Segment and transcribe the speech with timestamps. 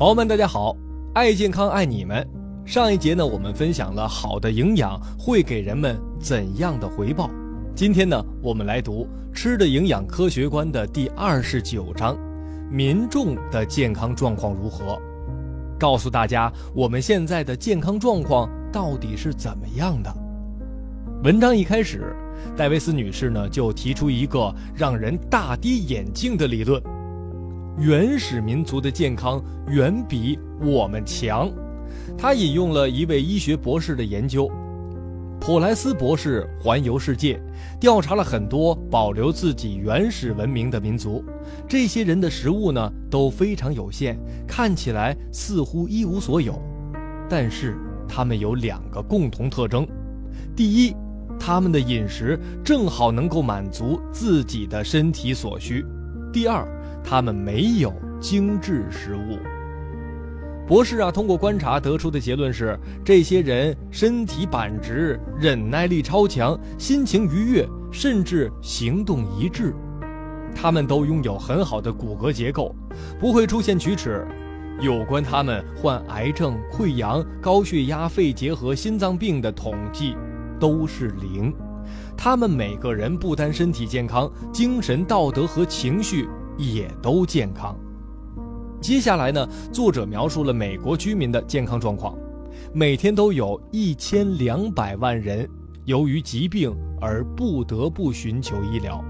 [0.00, 0.74] 朋友们，大家好，
[1.12, 2.26] 爱健康爱你们。
[2.64, 7.28] 上一节呢，我们分享了好的营养会给人们怎样的回报。
[7.76, 12.16] 今天呢，我们来读《吃的营养科学观》的第二十九章：
[12.70, 14.98] 民众的健康状况如何？
[15.78, 20.10] 告诉大家，我们现在的健康状况到底是怎么样的？
[21.22, 22.16] 文章一开始，
[22.56, 26.82] 戴维斯女士呢就提出一个让人大跌眼镜的理论：
[27.78, 31.50] 原始民族的健康远比我们强。
[32.16, 34.50] 他引用了一位医学博士的研究。
[35.40, 37.40] 普莱斯博士环游世界，
[37.80, 41.24] 调查了很多保留自己原始文明的民族。
[41.66, 46.60] 这些人的食物呢都非常有限，看起来似乎一无所有。
[47.26, 49.88] 但是他们有两个共同特征：
[50.54, 50.94] 第一，
[51.38, 55.82] 他们的饮食正好能够满足自己的身体所需；
[56.30, 56.68] 第二，
[57.02, 59.38] 他们没有精致食物。
[60.66, 69.74] 博士啊，通过观察得出的结论是，这些人身体板直，忍耐力超强，心情愉悦，甚至行动一致。
[70.54, 72.72] 他们都拥有很好的骨骼结构，
[73.18, 74.24] 不会出现龋齿。
[74.80, 80.16] 有关他们患癌症、溃疡、高血压、肺结核、心脏病的统计
[80.58, 81.52] 都是零。
[82.16, 86.28] 他们每个人不单身体健康，精神、道德和情绪
[86.60, 87.74] 也都健康。
[88.80, 92.16] 接下来呢，作者描述了美国居民的健康状况，
[92.72, 95.48] 每天都有一千两百万人
[95.84, 99.02] 由于疾病而不得不寻求医疗，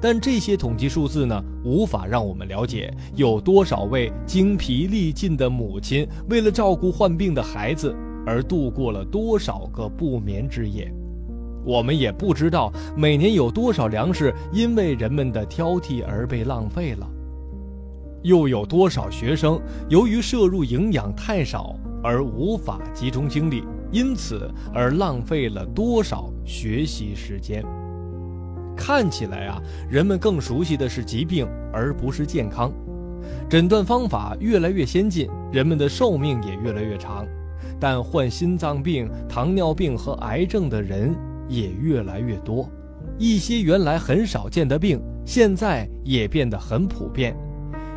[0.00, 7.94] 但这些统计数字呢，无法让我们了解有多少位精疲力尽的母亲为了照顾患病的孩子
[8.26, 10.92] 而度过了多少个不眠之夜，
[11.68, 17.06] 我们也不知道每年有多少粮食因为人们的挑剔而被浪费了。
[18.22, 27.62] 又有多少学生由于摄入营养太少而无法集中精力，因此而浪费了多少学习时间？
[28.74, 32.72] 看起来啊，人们更熟悉的是疾病而不是健康。
[33.46, 37.26] 诊断方法越来越先进，人们的寿命也越来越长，
[37.78, 41.14] 但患心脏病、糖尿病和癌症的人
[41.48, 42.70] 也越来越多。
[43.18, 47.36] 一些原来很少见的病，现在也变得很普遍。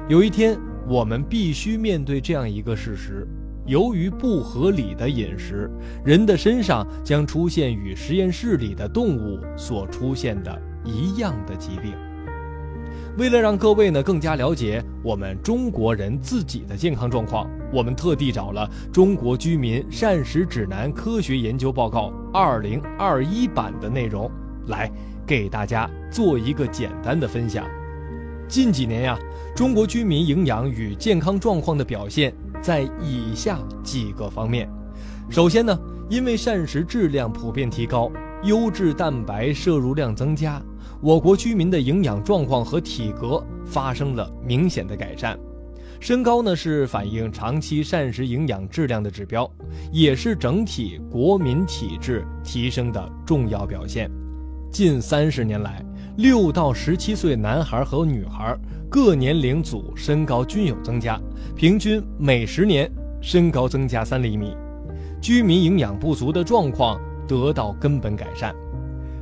[0.10, 0.58] 有一天，
[0.88, 3.28] 我们必须面对这样一个事实：
[3.66, 5.70] 由于不合理的饮食，
[6.04, 11.94] 人的身上将出现与实验室里的动物所出现的一样的疾病。
[13.18, 24.32] 为了让各位呢更加了解我们中国人自己的健康状况，我们特地找了《中国居民膳食指南科学研究报告（二零二一版）》的内容，
[24.68, 24.90] 来
[25.28, 27.66] 给大家做一个简单的分享。
[28.48, 29.20] 近几年呀，
[29.54, 34.70] 中国居民营养与健康状况的表现在以下几个方面。
[35.30, 35.78] 首先呢，
[36.10, 38.10] 因为膳食质量普遍提高，
[38.44, 40.62] 优质蛋白摄入量增加，
[41.02, 45.38] 我国居民的营养状况和体格发生了明显的改善。
[46.00, 49.50] 身高呢是反映长期膳食营养质量的指标，
[49.92, 54.10] 也是整体国民体质提升的重要表现。
[54.72, 55.84] 近三十年来。
[56.18, 58.56] 六到十七岁男孩和女孩
[58.90, 61.18] 各年龄组身高均有增加，
[61.56, 62.92] 平均每十年
[63.22, 64.54] 身高增加三厘米，
[65.22, 68.54] 居民营养不足的状况得到根本改善。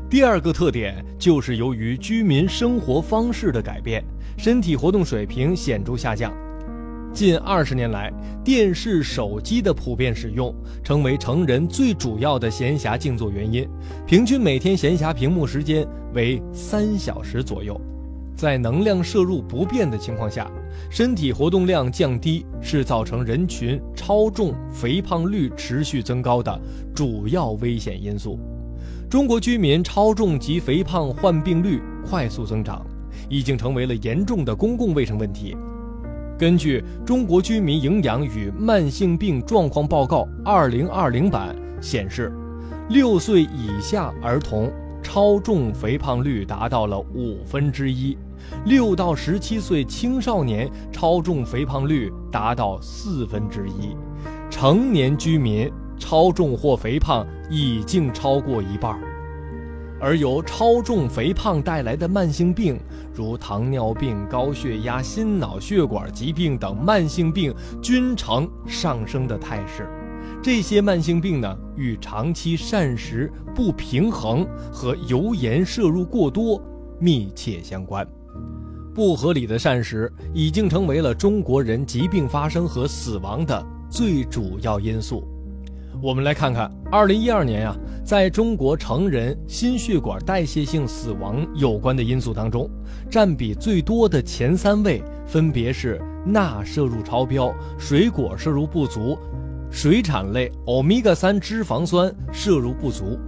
[0.09, 4.03] 第二个特点就是由于居民生活方式的改变，
[4.39, 6.33] 身体活动水平显著下降。
[7.13, 8.11] 近二十年来，
[8.43, 10.51] 电视、手机的普遍使用
[10.83, 13.69] 成为成人最主要的闲暇静坐原因，
[14.07, 17.79] 平均每天闲暇屏幕时间为三小时左右。
[18.35, 20.49] 在能量摄入不变的情况下，
[20.89, 26.59] 身体活动量降低是造成人群超重、肥胖率持续增高的
[26.95, 28.39] 主要危险因素。
[29.09, 32.85] 中国居民超重及肥胖患病率快速增长，
[33.27, 35.57] 已经成为了严重的公共卫生问题。
[36.37, 42.31] 根据《中国居民营养与慢性病状况报告（二零二零版）》显示，
[42.89, 44.71] 六岁以下儿童
[45.01, 48.15] 超重肥胖率达到了五分之一，
[48.65, 53.95] 六到十七岁青少年超重肥胖率达到四分之一，
[54.51, 55.67] 成年居民
[55.99, 58.99] 超重或肥胖已经超过一半。
[60.01, 62.79] 而由超重肥胖带来的慢性病，
[63.13, 69.89] 如糖尿病、高血压、心脑血管疾病等慢性病均呈上升的态势。
[70.41, 76.61] 这些慢性病呢，与长期膳食不平衡和油盐摄入过多
[76.97, 78.07] 密切相关。
[78.95, 85.27] 不合理的膳食已经成为了中国人疾病发生和死亡的最主要因素。
[86.01, 87.75] 我们来看看，二零一二年啊，
[88.05, 92.69] 在中国成人心血管代谢性死亡有关的因素当中，
[93.09, 99.17] 占比最多的前三位分别是钠摄入超标、水果摄入不足、
[99.69, 103.19] 水产类欧米伽三脂肪酸摄入不足。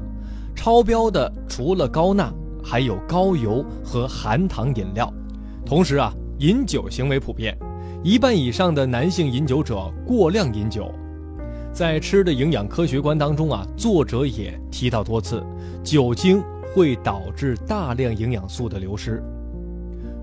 [0.56, 2.34] 超标的除了高钠，
[2.64, 5.12] 还有高油和含糖饮料。
[5.66, 7.58] 同时啊，饮酒行为普遍，
[8.02, 10.90] 一半以上的男性饮酒者过量饮酒。
[11.74, 15.42] 在吃的营养科学观当中啊，作者也提到多次，
[15.84, 19.24] 酒精会导致大量营养素的流失。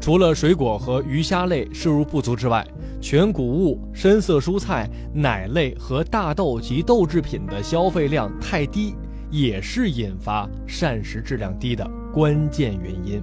[0.01, 2.67] 除了水果和鱼虾类摄入不足之外，
[3.01, 8.95] 全谷物、深色蔬菜、奶类和大豆及豆制品的消费量太低，
[9.31, 13.23] 也是引发膳食质量低的关键原因。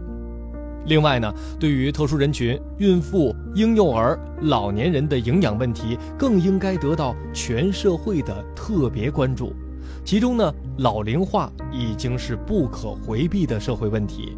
[0.86, 9.54] 另外呢，对于特殊人群、孕妇、婴幼儿、老年人的营养问题，更应该得到全社会的特别关注。
[10.04, 14.38] 其中呢，老龄化已经是不可回避的社会问题。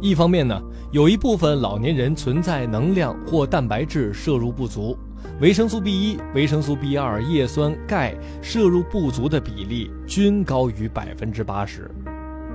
[0.00, 0.60] 一方面呢，
[0.92, 4.96] 有一部分老年人存在能量或蛋白质摄入不足，
[5.40, 11.90] 维生素 B 一、维生素 B 二、叶酸、钙摄入不足的比例均高于百分之八十。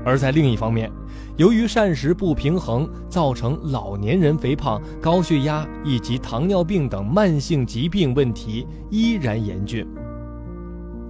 [0.05, 0.91] 而在另一方面，
[1.37, 9.87] 由于膳食不平衡，造成老年人肥胖、高血压以及糖尿病等慢性疾病问题依然严峻。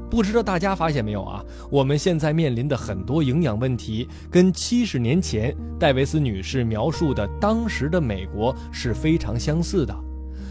[0.10, 1.44] 不知道大家发现没有啊？
[1.72, 9.96] 我们现在面临的很多营养问题，跟七十年前戴维斯女士描述的当时的美国是非常相似的。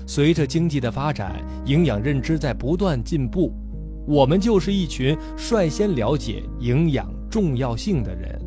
[0.04, 3.54] 随着经济的发展，营养认知在不断进步，
[4.04, 7.08] 我们就是一群率先了解营养。
[7.32, 8.38] 重要性的人，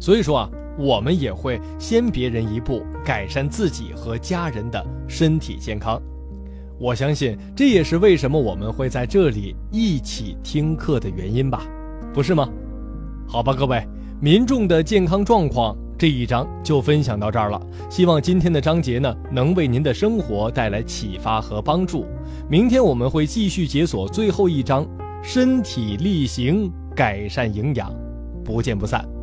[0.00, 6.02] 所以说啊，我们也会先别人一步改善自己和家人的身体健康。
[6.76, 11.62] 我相信这也是为什么我们会在这里一起听课的原因吧，
[12.12, 12.48] 不是吗？
[13.28, 13.80] 好吧，各位，
[14.20, 17.64] 民众的健康状况这一章就分享到这儿了。
[17.88, 22.04] 希望今天的章节呢，能为您的生活带来启发和帮助。
[22.50, 24.84] 明天我们会继续解锁最后一章：
[25.22, 28.01] 身体力行，改善营养。
[28.52, 29.21] 不见不散。